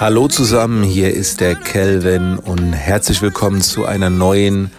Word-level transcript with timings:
Hallo 0.00 0.28
zusammen, 0.28 0.82
hier 0.82 1.12
ist 1.12 1.42
der 1.42 1.54
Kelvin 1.54 2.38
und 2.38 2.72
herzlich 2.72 3.20
willkommen 3.20 3.60
zu 3.60 3.84
einer 3.84 4.08
neuen 4.08 4.70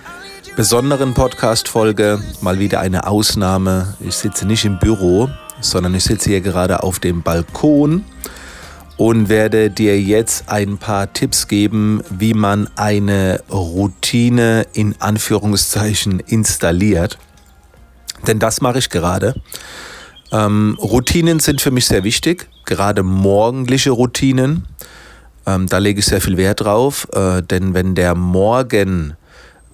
besonderen 0.56 1.14
Podcast-Folge. 1.14 2.20
Mal 2.42 2.58
wieder 2.58 2.80
eine 2.80 3.06
Ausnahme. 3.06 3.94
Ich 4.00 4.16
sitze 4.16 4.48
nicht 4.48 4.66
im 4.66 4.80
Büro, 4.80 5.30
sondern 5.60 5.94
ich 5.94 6.06
sitze 6.06 6.32
hier 6.32 6.42
gerade 6.42 6.82
auf 6.82 6.98
dem 6.98 7.22
Balkon 7.22 8.04
und 8.98 9.30
werde 9.30 9.70
dir 9.70 10.02
jetzt 10.02 10.50
ein 10.50 10.80
paar 10.80 11.14
Tipps 11.14 11.48
geben, 11.48 12.02
wie 12.10 12.34
man 12.34 12.68
eine 12.76 13.44
Routine 13.52 14.66
in 14.74 14.96
Anführungszeichen 14.98 16.20
installiert. 16.20 17.20
Denn 18.26 18.40
das 18.40 18.60
mache 18.60 18.80
ich 18.80 18.90
gerade. 18.90 19.36
Ähm, 20.32 20.80
Routinen 20.82 21.40
sind 21.40 21.62
für 21.62 21.70
mich 21.70 21.86
sehr 21.86 22.04
wichtig, 22.04 22.50
gerade 22.66 23.04
morgendliche 23.04 23.92
Routinen. 23.92 24.66
Ähm, 25.46 25.68
da 25.68 25.78
lege 25.80 26.00
ich 26.00 26.06
sehr 26.06 26.22
viel 26.22 26.38
Wert 26.38 26.62
drauf, 26.62 27.08
äh, 27.14 27.42
denn 27.42 27.74
wenn 27.74 27.96
der 27.96 28.16
Morgen 28.16 29.16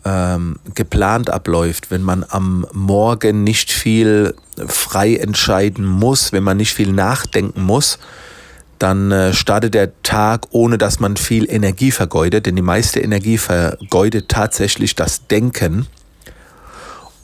ähm, 0.05 0.57
geplant 0.73 1.29
abläuft, 1.29 1.91
wenn 1.91 2.01
man 2.01 2.25
am 2.29 2.65
Morgen 2.71 3.43
nicht 3.43 3.71
viel 3.71 4.35
frei 4.65 5.15
entscheiden 5.15 5.85
muss, 5.85 6.31
wenn 6.31 6.43
man 6.43 6.57
nicht 6.57 6.73
viel 6.73 6.93
nachdenken 6.93 7.61
muss, 7.61 7.99
dann 8.79 9.11
äh, 9.11 9.33
startet 9.33 9.73
der 9.73 10.01
Tag, 10.03 10.45
ohne 10.51 10.77
dass 10.77 10.99
man 10.99 11.17
viel 11.17 11.49
Energie 11.49 11.91
vergeudet, 11.91 12.45
denn 12.45 12.55
die 12.55 12.61
meiste 12.61 12.99
Energie 12.99 13.37
vergeudet 13.37 14.29
tatsächlich 14.29 14.95
das 14.95 15.27
Denken. 15.27 15.87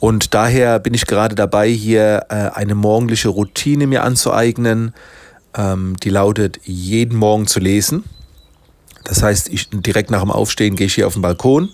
Und 0.00 0.34
daher 0.34 0.80
bin 0.80 0.92
ich 0.92 1.06
gerade 1.06 1.34
dabei, 1.34 1.70
hier 1.70 2.26
äh, 2.28 2.50
eine 2.52 2.74
morgendliche 2.74 3.28
Routine 3.28 3.86
mir 3.86 4.02
anzueignen, 4.02 4.92
ähm, 5.56 5.96
die 6.02 6.10
lautet, 6.10 6.60
jeden 6.64 7.16
Morgen 7.16 7.46
zu 7.46 7.60
lesen. 7.60 8.04
Das 9.04 9.22
heißt, 9.22 9.48
ich, 9.50 9.68
direkt 9.70 10.10
nach 10.10 10.20
dem 10.22 10.30
Aufstehen 10.30 10.76
gehe 10.76 10.86
ich 10.86 10.94
hier 10.94 11.06
auf 11.06 11.12
den 11.12 11.22
Balkon. 11.22 11.68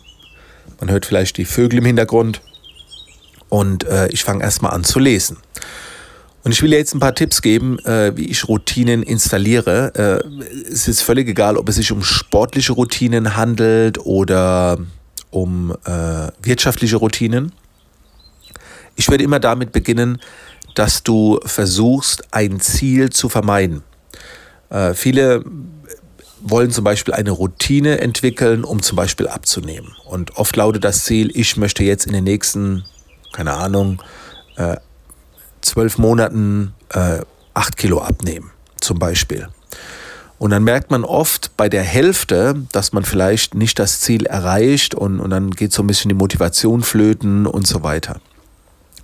Man 0.81 0.91
hört 0.91 1.06
vielleicht 1.06 1.37
die 1.37 1.45
Vögel 1.45 1.78
im 1.78 1.84
Hintergrund. 1.84 2.41
Und 3.48 3.84
äh, 3.84 4.09
ich 4.09 4.22
fange 4.22 4.42
erstmal 4.42 4.72
an 4.72 4.84
zu 4.84 4.98
lesen. 4.98 5.39
Und 6.42 6.53
ich 6.53 6.62
will 6.62 6.72
jetzt 6.72 6.95
ein 6.95 7.00
paar 7.00 7.14
Tipps 7.14 7.42
geben, 7.42 7.78
äh, 7.81 8.17
wie 8.17 8.27
ich 8.27 8.48
Routinen 8.48 9.03
installiere. 9.03 10.22
Äh, 10.22 10.72
es 10.72 10.89
ist 10.89 11.03
völlig 11.03 11.28
egal, 11.28 11.56
ob 11.56 11.69
es 11.69 11.77
sich 11.77 11.92
um 11.92 12.03
sportliche 12.03 12.72
Routinen 12.72 13.37
handelt 13.37 13.98
oder 13.98 14.78
um 15.31 15.77
äh, 15.84 16.28
wirtschaftliche 16.42 16.97
Routinen. 16.97 17.53
Ich 18.97 19.09
werde 19.09 19.25
immer 19.25 19.41
damit 19.41 19.72
beginnen, 19.72 20.20
dass 20.75 21.03
du 21.03 21.41
versuchst, 21.44 22.33
ein 22.33 22.61
Ziel 22.61 23.11
zu 23.11 23.28
vermeiden. 23.28 23.83
Äh, 24.70 24.94
viele 24.94 25.44
wollen 26.42 26.70
zum 26.70 26.84
Beispiel 26.84 27.14
eine 27.14 27.30
Routine 27.30 28.00
entwickeln, 28.00 28.64
um 28.64 28.83
zum 28.83 28.96
Beispiel 28.96 29.28
abzunehmen. 29.28 29.94
Und 30.05 30.36
oft 30.36 30.56
lautet 30.56 30.84
das 30.84 31.05
Ziel, 31.05 31.30
ich 31.34 31.56
möchte 31.56 31.84
jetzt 31.84 32.06
in 32.06 32.12
den 32.12 32.24
nächsten, 32.24 32.84
keine 33.32 33.55
Ahnung, 33.55 34.02
äh, 34.56 34.77
zwölf 35.60 35.98
Monaten 35.98 36.74
äh, 36.91 37.20
acht 37.55 37.77
Kilo 37.77 38.00
abnehmen, 38.00 38.50
zum 38.80 38.98
Beispiel. 38.98 39.48
Und 40.38 40.50
dann 40.50 40.64
merkt 40.64 40.91
man 40.91 41.05
oft 41.05 41.55
bei 41.58 41.69
der 41.69 41.82
Hälfte, 41.82 42.54
dass 42.72 42.94
man 42.94 43.04
vielleicht 43.04 43.54
nicht 43.54 43.78
das 43.78 44.00
Ziel 44.00 44.25
erreicht 44.25 44.94
und, 44.94 45.20
und 45.20 45.28
dann 45.28 45.50
geht 45.50 45.72
so 45.72 45.82
ein 45.82 45.86
bisschen 45.86 46.08
die 46.08 46.14
Motivation 46.14 46.82
flöten 46.82 47.47
und 47.47 47.66
so 47.66 47.82
weiter. 47.82 48.20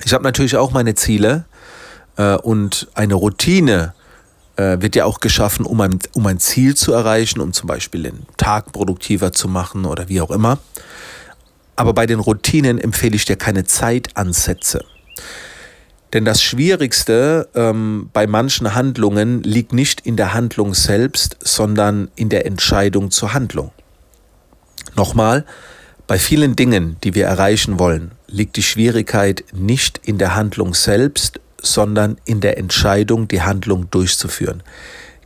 Ich 0.05 0.15
habe 0.15 0.25
natürlich 0.25 0.57
auch 0.57 0.73
meine 0.73 0.95
Ziele 0.95 1.45
äh, 2.17 2.37
und 2.37 2.89
eine 2.95 3.15
Routine 3.15 3.93
äh, 4.57 4.81
wird 4.81 4.97
ja 4.97 5.05
auch 5.05 5.21
geschaffen, 5.21 5.65
um 5.65 5.81
ein, 5.81 5.99
um 6.15 6.27
ein 6.27 6.39
Ziel 6.39 6.75
zu 6.75 6.93
erreichen, 6.93 7.41
um 7.41 7.53
zum 7.53 7.67
Beispiel 7.67 8.05
den 8.05 8.27
Tag 8.37 8.73
produktiver 8.73 9.33
zu 9.33 9.49
machen 9.49 9.85
oder 9.85 10.09
wie 10.09 10.21
auch 10.21 10.31
immer. 10.31 10.59
Aber 11.77 11.93
bei 11.93 12.07
den 12.07 12.21
Routinen 12.21 12.79
empfehle 12.79 13.17
ich 13.17 13.27
dir 13.27 13.37
keine 13.37 13.65
Zeitansätze. 13.65 14.85
Denn 16.13 16.25
das 16.25 16.43
Schwierigste 16.43 17.49
ähm, 17.55 18.09
bei 18.13 18.27
manchen 18.27 18.75
Handlungen 18.75 19.43
liegt 19.43 19.73
nicht 19.73 20.01
in 20.01 20.17
der 20.17 20.33
Handlung 20.33 20.73
selbst, 20.73 21.37
sondern 21.41 22.11
in 22.17 22.29
der 22.29 22.47
Entscheidung 22.47 23.11
zur 23.11 23.35
Handlung. 23.35 23.73
Nochmal, 24.95 25.45
bei 26.07 26.19
vielen 26.19 26.57
Dingen, 26.57 26.97
die 27.03 27.15
wir 27.15 27.27
erreichen 27.27 27.79
wollen, 27.79 28.13
liegt 28.29 28.57
die 28.57 28.63
Schwierigkeit 28.63 29.45
nicht 29.53 30.01
in 30.05 30.19
der 30.19 30.37
Handlung 30.37 30.73
selbst, 30.73 31.41
sondern 31.67 32.17
in 32.25 32.41
der 32.41 32.59
Entscheidung, 32.59 33.29
die 33.29 33.43
Handlung 33.43 33.91
durchzuführen. 33.91 34.63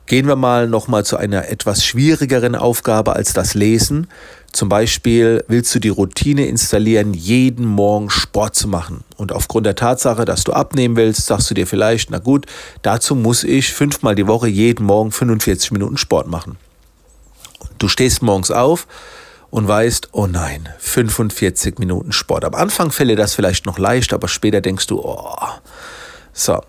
Gehen 0.07 0.27
wir 0.27 0.35
mal 0.35 0.67
nochmal 0.67 1.05
zu 1.05 1.17
einer 1.17 1.49
etwas 1.49 1.85
schwierigeren 1.85 2.57
Aufgabe 2.57 3.15
als 3.15 3.33
das 3.33 3.55
Lesen. 3.55 4.09
Zum 4.51 4.69
Beispiel 4.69 5.45
willst 5.47 5.73
du 5.73 5.79
die 5.79 5.89
Routine 5.89 6.47
installieren, 6.47 7.15
jeden 7.15 7.65
Morgen 7.65 8.11
Sport 8.11 8.57
zu 8.57 8.67
machen. 8.67 9.05
Und 9.17 9.31
aufgrund 9.31 9.67
der 9.67 9.77
Tatsache, 9.77 10.25
dass 10.25 10.43
du 10.43 10.53
abnehmen 10.53 10.97
willst, 10.97 11.27
sagst 11.27 11.49
du 11.49 11.55
dir 11.55 11.69
vielleicht, 11.69 12.11
na 12.11 12.19
gut, 12.19 12.47
dazu 12.83 13.15
muss 13.15 13.45
ich 13.45 13.73
fünfmal 13.73 14.17
die 14.17 14.27
Woche 14.27 14.49
jeden 14.49 14.85
Morgen 14.85 15.13
45 15.13 15.71
Minuten 15.71 15.97
Sport 15.97 16.27
machen. 16.27 16.57
Du 17.79 17.87
stehst 17.87 18.21
morgens 18.21 18.51
auf 18.51 18.89
und 19.51 19.69
weißt, 19.69 20.09
oh 20.13 20.27
nein, 20.27 20.69
45 20.79 21.79
Minuten 21.79 22.11
Sport. 22.13 22.45
Am 22.45 22.55
Anfang 22.55 22.91
fällt 22.91 23.11
dir 23.11 23.17
das 23.17 23.35
vielleicht 23.35 23.67
noch 23.67 23.79
leicht, 23.79 24.13
aber 24.13 24.29
später 24.29 24.61
denkst 24.61 24.89
du, 24.89 25.01
oh, 25.01 25.37
so. 26.33 26.61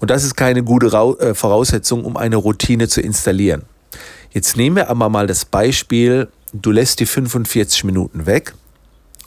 Und 0.00 0.10
das 0.10 0.24
ist 0.24 0.36
keine 0.36 0.62
gute 0.62 0.86
äh, 0.86 1.34
Voraussetzung, 1.34 2.04
um 2.04 2.16
eine 2.16 2.36
Routine 2.36 2.88
zu 2.88 3.00
installieren. 3.00 3.62
Jetzt 4.30 4.56
nehmen 4.56 4.76
wir 4.76 4.90
aber 4.90 5.08
mal 5.08 5.26
das 5.26 5.44
Beispiel, 5.44 6.28
du 6.52 6.70
lässt 6.72 7.00
die 7.00 7.06
45 7.06 7.84
Minuten 7.84 8.26
weg 8.26 8.54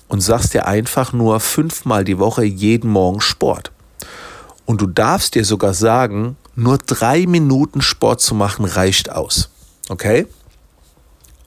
und 0.08 0.22
sagst 0.22 0.54
dir 0.54 0.68
einfach 0.68 1.14
nur 1.14 1.40
fünfmal 1.40 2.04
die 2.04 2.20
Woche 2.20 2.44
jeden 2.44 2.92
Morgen 2.92 3.22
Sport. 3.22 3.72
Und 4.66 4.82
du 4.82 4.88
darfst 4.88 5.36
dir 5.36 5.46
sogar 5.46 5.74
sagen, 5.74 6.36
nur 6.56 6.78
drei 6.78 7.26
Minuten 7.26 7.82
Sport 7.82 8.20
zu 8.22 8.36
machen 8.36 8.66
reicht 8.66 9.12
aus. 9.12 9.50
Okay? 9.90 10.28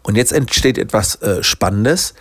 Und 0.02 0.16
jetzt 0.16 0.32
entsteht 0.32 0.78
etwas 0.78 1.16
äh, 1.16 1.42
Spannendes. 1.42 2.14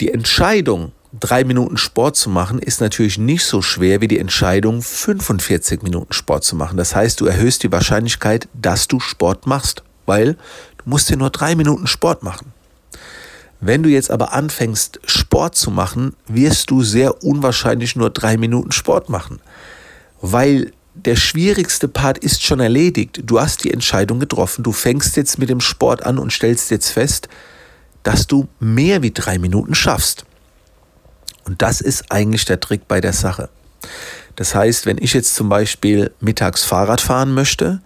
Die 0.00 0.12
Entscheidung, 0.12 0.92
drei 1.18 1.44
Minuten 1.44 1.76
Sport 1.76 2.16
zu 2.16 2.28
machen, 2.28 2.58
ist 2.58 2.80
natürlich 2.80 3.18
nicht 3.18 3.44
so 3.44 3.62
schwer 3.62 4.00
wie 4.00 4.08
die 4.08 4.18
Entscheidung, 4.18 4.82
45 4.82 5.82
Minuten 5.82 6.12
Sport 6.12 6.44
zu 6.44 6.56
machen. 6.56 6.76
Das 6.76 6.94
heißt, 6.94 7.20
du 7.20 7.26
erhöhst 7.26 7.62
die 7.62 7.72
Wahrscheinlichkeit, 7.72 8.48
dass 8.54 8.88
du 8.88 9.00
Sport 9.00 9.46
machst, 9.46 9.82
weil 10.06 10.34
du 10.34 10.84
musst 10.84 11.08
dir 11.08 11.16
nur 11.16 11.30
drei 11.30 11.54
Minuten 11.54 11.86
Sport 11.86 12.22
machen. 12.22 12.52
Wenn 13.60 13.82
du 13.82 13.88
jetzt 13.88 14.10
aber 14.10 14.32
anfängst, 14.32 15.00
Sport 15.04 15.56
zu 15.56 15.70
machen, 15.70 16.14
wirst 16.28 16.70
du 16.70 16.82
sehr 16.82 17.24
unwahrscheinlich 17.24 17.96
nur 17.96 18.10
drei 18.10 18.36
Minuten 18.36 18.70
Sport 18.70 19.08
machen, 19.08 19.40
weil 20.20 20.72
der 20.94 21.16
schwierigste 21.16 21.88
Part 21.88 22.18
ist 22.18 22.44
schon 22.44 22.60
erledigt. 22.60 23.20
Du 23.24 23.40
hast 23.40 23.64
die 23.64 23.72
Entscheidung 23.72 24.18
getroffen. 24.20 24.64
Du 24.64 24.72
fängst 24.72 25.16
jetzt 25.16 25.38
mit 25.38 25.48
dem 25.48 25.60
Sport 25.60 26.04
an 26.04 26.18
und 26.18 26.32
stellst 26.32 26.70
jetzt 26.70 26.90
fest, 26.90 27.28
dass 28.02 28.26
du 28.26 28.48
mehr 28.58 29.02
wie 29.02 29.12
drei 29.12 29.38
Minuten 29.38 29.74
schaffst. 29.74 30.24
Und 31.44 31.62
das 31.62 31.80
ist 31.80 32.10
eigentlich 32.10 32.44
der 32.44 32.60
Trick 32.60 32.88
bei 32.88 33.00
der 33.00 33.12
Sache. 33.12 33.48
Das 34.36 34.54
heißt, 34.54 34.86
wenn 34.86 34.98
ich 34.98 35.14
jetzt 35.14 35.34
zum 35.34 35.48
Beispiel 35.48 36.12
mittags 36.20 36.64
Fahrrad 36.64 37.00
fahren 37.00 37.34
möchte, 37.34 37.80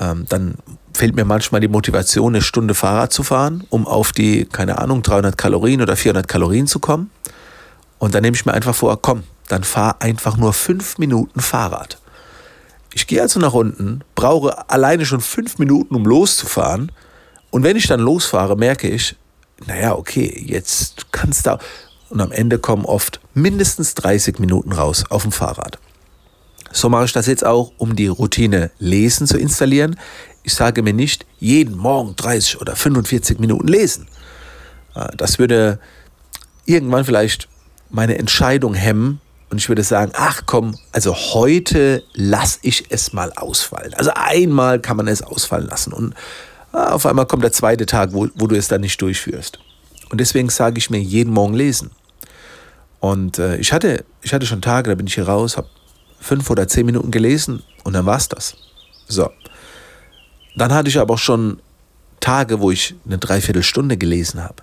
ähm, 0.00 0.26
dann 0.28 0.54
fehlt 0.94 1.14
mir 1.14 1.24
manchmal 1.24 1.60
die 1.60 1.68
Motivation, 1.68 2.34
eine 2.34 2.42
Stunde 2.42 2.74
Fahrrad 2.74 3.12
zu 3.12 3.22
fahren, 3.22 3.64
um 3.68 3.86
auf 3.86 4.12
die, 4.12 4.46
keine 4.46 4.78
Ahnung, 4.78 5.02
300 5.02 5.36
Kalorien 5.36 5.82
oder 5.82 5.96
400 5.96 6.26
Kalorien 6.26 6.66
zu 6.66 6.78
kommen. 6.78 7.10
Und 7.98 8.14
dann 8.14 8.22
nehme 8.22 8.36
ich 8.36 8.46
mir 8.46 8.54
einfach 8.54 8.74
vor, 8.74 9.00
komm, 9.02 9.24
dann 9.48 9.64
fahr 9.64 10.00
einfach 10.00 10.36
nur 10.36 10.52
fünf 10.52 10.98
Minuten 10.98 11.40
Fahrrad. 11.40 11.98
Ich 12.94 13.06
gehe 13.06 13.20
also 13.20 13.38
nach 13.38 13.52
unten, 13.52 14.02
brauche 14.14 14.68
alleine 14.70 15.04
schon 15.04 15.20
fünf 15.20 15.58
Minuten, 15.58 15.94
um 15.94 16.04
loszufahren. 16.04 16.90
Und 17.50 17.62
wenn 17.62 17.76
ich 17.76 17.86
dann 17.86 18.00
losfahre, 18.00 18.56
merke 18.56 18.88
ich, 18.88 19.16
naja, 19.66 19.94
okay, 19.94 20.44
jetzt 20.46 21.12
kannst 21.12 21.46
du, 21.46 21.58
und 22.10 22.20
am 22.20 22.32
Ende 22.32 22.58
kommen 22.58 22.84
oft 22.84 23.20
mindestens 23.34 23.94
30 23.94 24.38
Minuten 24.38 24.72
raus 24.72 25.04
auf 25.10 25.22
dem 25.22 25.32
Fahrrad. 25.32 25.78
So 26.70 26.88
mache 26.88 27.06
ich 27.06 27.12
das 27.12 27.26
jetzt 27.26 27.44
auch, 27.44 27.72
um 27.78 27.96
die 27.96 28.08
Routine 28.08 28.70
Lesen 28.78 29.26
zu 29.26 29.38
installieren. 29.38 29.98
Ich 30.42 30.54
sage 30.54 30.82
mir 30.82 30.92
nicht 30.92 31.26
jeden 31.38 31.76
Morgen 31.76 32.14
30 32.16 32.60
oder 32.60 32.76
45 32.76 33.38
Minuten 33.38 33.68
lesen. 33.68 34.06
Äh, 34.94 35.08
das 35.16 35.38
würde 35.38 35.78
irgendwann 36.66 37.04
vielleicht 37.04 37.48
meine 37.90 38.18
Entscheidung 38.18 38.74
hemmen 38.74 39.20
und 39.50 39.58
ich 39.58 39.68
würde 39.68 39.82
sagen, 39.82 40.12
ach 40.14 40.42
komm, 40.44 40.76
also 40.92 41.14
heute 41.14 42.02
lasse 42.12 42.58
ich 42.62 42.86
es 42.90 43.14
mal 43.14 43.32
ausfallen. 43.32 43.94
Also 43.94 44.10
einmal 44.14 44.78
kann 44.78 44.98
man 44.98 45.08
es 45.08 45.22
ausfallen 45.22 45.66
lassen 45.66 45.92
und 45.94 46.14
äh, 46.74 46.76
auf 46.76 47.06
einmal 47.06 47.26
kommt 47.26 47.44
der 47.44 47.52
zweite 47.52 47.86
Tag, 47.86 48.12
wo, 48.12 48.28
wo 48.34 48.46
du 48.46 48.56
es 48.56 48.68
dann 48.68 48.82
nicht 48.82 49.00
durchführst. 49.00 49.58
Und 50.10 50.20
deswegen 50.20 50.50
sage 50.50 50.78
ich 50.78 50.90
mir 50.90 51.00
jeden 51.00 51.32
Morgen 51.32 51.54
lesen. 51.54 51.90
Und 53.00 53.38
äh, 53.38 53.56
ich, 53.56 53.72
hatte, 53.72 54.04
ich 54.22 54.32
hatte 54.32 54.46
schon 54.46 54.60
Tage, 54.60 54.90
da 54.90 54.94
bin 54.94 55.06
ich 55.06 55.14
hier 55.14 55.28
raus, 55.28 55.56
habe 55.56 55.68
fünf 56.20 56.50
oder 56.50 56.66
zehn 56.66 56.86
Minuten 56.86 57.10
gelesen 57.10 57.62
und 57.84 57.92
dann 57.92 58.06
war 58.06 58.16
es 58.16 58.28
das. 58.28 58.56
So. 59.06 59.30
Dann 60.56 60.72
hatte 60.72 60.88
ich 60.88 60.98
aber 60.98 61.14
auch 61.14 61.18
schon 61.18 61.60
Tage, 62.20 62.60
wo 62.60 62.70
ich 62.70 62.94
eine 63.06 63.18
Dreiviertelstunde 63.18 63.96
gelesen 63.96 64.42
habe. 64.42 64.62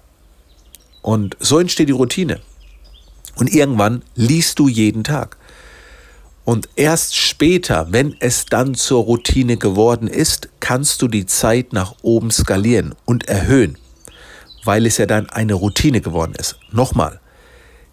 Und 1.01 1.37
so 1.39 1.59
entsteht 1.59 1.87
die 1.87 1.93
Routine. 1.93 2.41
Und 3.35 3.53
irgendwann 3.53 4.01
liest 4.15 4.59
du 4.59 4.67
jeden 4.67 5.03
Tag. 5.03 5.37
Und 6.43 6.69
erst 6.75 7.15
später, 7.15 7.87
wenn 7.91 8.15
es 8.19 8.45
dann 8.45 8.75
zur 8.75 9.03
Routine 9.03 9.57
geworden 9.57 10.07
ist, 10.07 10.49
kannst 10.59 11.01
du 11.01 11.07
die 11.07 11.25
Zeit 11.25 11.73
nach 11.73 11.95
oben 12.01 12.29
skalieren 12.29 12.93
und 13.05 13.27
erhöhen, 13.27 13.77
weil 14.63 14.85
es 14.85 14.97
ja 14.97 15.07
dann 15.07 15.29
eine 15.29 15.55
Routine 15.55 16.01
geworden 16.01 16.33
ist. 16.37 16.57
Nochmal, 16.71 17.19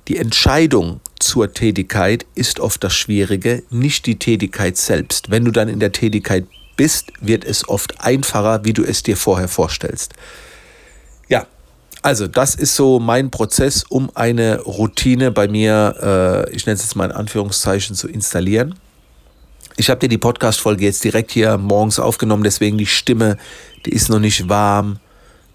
die 0.08 0.16
Entscheidung 0.16 1.00
zur 1.20 1.52
Tätigkeit 1.52 2.26
ist 2.34 2.58
oft 2.58 2.82
das 2.82 2.94
Schwierige, 2.94 3.62
nicht 3.70 4.06
die 4.06 4.18
Tätigkeit 4.18 4.76
selbst. 4.76 5.30
Wenn 5.30 5.44
du 5.44 5.50
dann 5.50 5.68
in 5.68 5.78
der 5.78 5.92
Tätigkeit 5.92 6.46
bist, 6.76 7.12
wird 7.20 7.44
es 7.44 7.68
oft 7.68 8.00
einfacher, 8.00 8.64
wie 8.64 8.72
du 8.72 8.82
es 8.82 9.02
dir 9.02 9.16
vorher 9.16 9.48
vorstellst. 9.48 10.14
Ja, 11.28 11.46
also 12.02 12.26
das 12.26 12.56
ist 12.56 12.74
so 12.74 12.98
mein 12.98 13.30
Prozess, 13.30 13.84
um 13.88 14.10
eine 14.14 14.60
Routine 14.60 15.30
bei 15.30 15.46
mir, 15.46 16.46
äh, 16.50 16.54
ich 16.54 16.66
nenne 16.66 16.74
es 16.74 16.82
jetzt 16.82 16.96
mal 16.96 17.04
in 17.04 17.12
Anführungszeichen, 17.12 17.94
zu 17.94 18.08
installieren. 18.08 18.74
Ich 19.76 19.88
habe 19.88 20.00
dir 20.00 20.08
die 20.08 20.18
Podcast-Folge 20.18 20.84
jetzt 20.84 21.04
direkt 21.04 21.30
hier 21.30 21.56
morgens 21.56 22.00
aufgenommen, 22.00 22.42
deswegen 22.42 22.76
die 22.76 22.86
Stimme, 22.86 23.36
die 23.86 23.92
ist 23.92 24.10
noch 24.10 24.18
nicht 24.18 24.48
warm. 24.48 24.98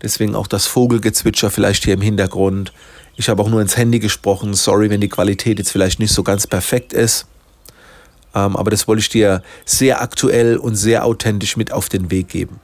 Deswegen 0.01 0.35
auch 0.35 0.47
das 0.47 0.65
Vogelgezwitscher 0.65 1.49
vielleicht 1.49 1.83
hier 1.83 1.95
im 1.95 2.01
Hintergrund. 2.01 2.71
Ich 3.17 3.29
habe 3.29 3.41
auch 3.41 3.49
nur 3.49 3.61
ins 3.61 3.75
Handy 3.75 3.99
gesprochen. 3.99 4.53
Sorry, 4.53 4.89
wenn 4.89 5.01
die 5.01 5.09
Qualität 5.09 5.57
jetzt 5.57 5.71
vielleicht 5.71 5.99
nicht 5.99 6.13
so 6.13 6.23
ganz 6.23 6.47
perfekt 6.47 6.93
ist. 6.93 7.25
Ähm, 8.35 8.55
aber 8.55 8.69
das 8.69 8.87
wollte 8.87 9.01
ich 9.01 9.09
dir 9.09 9.41
sehr 9.65 10.01
aktuell 10.01 10.57
und 10.57 10.75
sehr 10.75 11.03
authentisch 11.03 11.57
mit 11.57 11.71
auf 11.73 11.89
den 11.89 12.11
Weg 12.11 12.29
geben. 12.29 12.59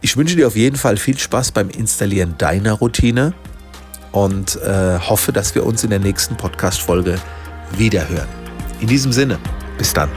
Ich 0.00 0.16
wünsche 0.16 0.36
dir 0.36 0.46
auf 0.46 0.56
jeden 0.56 0.76
Fall 0.76 0.96
viel 0.96 1.18
Spaß 1.18 1.52
beim 1.52 1.68
Installieren 1.68 2.34
deiner 2.38 2.72
Routine 2.72 3.34
und 4.12 4.56
äh, 4.62 4.98
hoffe, 4.98 5.32
dass 5.32 5.54
wir 5.54 5.66
uns 5.66 5.84
in 5.84 5.90
der 5.90 6.00
nächsten 6.00 6.36
Podcast-Folge 6.36 7.18
wiederhören. 7.76 8.28
In 8.80 8.88
diesem 8.88 9.12
Sinne, 9.12 9.38
bis 9.76 9.92
dann. 9.92 10.08